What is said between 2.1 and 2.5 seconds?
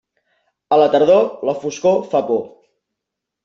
fa por.